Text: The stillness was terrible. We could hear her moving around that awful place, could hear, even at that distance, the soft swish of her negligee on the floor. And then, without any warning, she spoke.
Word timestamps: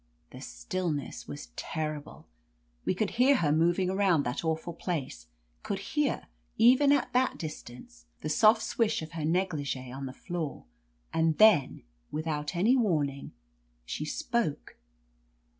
The 0.31 0.41
stillness 0.41 1.27
was 1.27 1.49
terrible. 1.55 2.25
We 2.85 2.95
could 2.95 3.11
hear 3.21 3.35
her 3.35 3.51
moving 3.51 3.87
around 3.87 4.23
that 4.23 4.43
awful 4.43 4.73
place, 4.73 5.27
could 5.61 5.77
hear, 5.93 6.25
even 6.57 6.91
at 6.91 7.13
that 7.13 7.37
distance, 7.37 8.07
the 8.21 8.27
soft 8.27 8.63
swish 8.63 9.03
of 9.03 9.11
her 9.11 9.23
negligee 9.25 9.91
on 9.91 10.07
the 10.07 10.11
floor. 10.13 10.65
And 11.13 11.37
then, 11.37 11.83
without 12.09 12.55
any 12.55 12.75
warning, 12.75 13.33
she 13.85 14.03
spoke. 14.03 14.75